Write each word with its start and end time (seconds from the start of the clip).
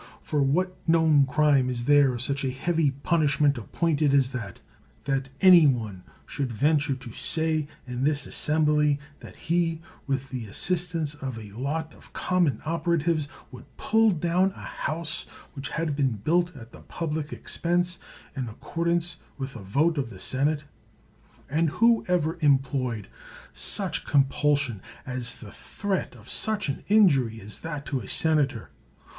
For 0.23 0.41
what 0.41 0.75
known 0.89 1.27
crime 1.27 1.69
is 1.69 1.85
there 1.85 2.17
such 2.17 2.43
a 2.43 2.49
heavy 2.49 2.89
punishment 2.89 3.55
appointed 3.55 4.15
as 4.15 4.29
that— 4.29 4.59
that 5.05 5.29
any 5.41 5.67
one 5.67 6.01
should 6.25 6.51
venture 6.51 6.95
to 6.95 7.11
say 7.11 7.67
in 7.85 8.03
this 8.03 8.25
assembly 8.25 8.97
that 9.19 9.35
he, 9.35 9.79
with 10.07 10.31
the 10.31 10.47
assistance 10.47 11.13
of 11.13 11.37
a 11.37 11.51
lot 11.51 11.93
of 11.93 12.13
common 12.13 12.61
oper 12.65 12.99
atives, 12.99 13.27
would 13.51 13.65
pull 13.77 14.09
down 14.09 14.53
a 14.55 14.61
house 14.63 15.27
which 15.53 15.69
had 15.69 15.95
been 15.95 16.13
built 16.13 16.55
at 16.57 16.71
the 16.71 16.81
public 16.81 17.31
expense 17.31 17.99
in 18.35 18.47
accordance 18.49 19.17
with 19.37 19.55
a 19.55 19.61
vote 19.61 19.99
of 19.99 20.09
the 20.09 20.17
senate 20.17 20.61
t 20.61 20.65
And 21.47 21.69
who 21.69 22.03
ever 22.07 22.39
employed 22.41 23.07
such 23.53 24.03
compulsion 24.05 24.81
as 25.05 25.35
the 25.41 25.51
threat 25.51 26.15
of 26.15 26.27
such 26.27 26.69
an 26.69 26.83
injury 26.87 27.39
as 27.39 27.61
154 27.61 27.61
CICERO 27.61 27.69
that 27.75 27.85
to 27.85 27.99
a 27.99 28.09
senator? 28.09 28.69